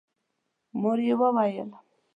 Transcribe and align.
مور 0.81 0.99
يې 1.07 1.13
وويل: 1.19 1.69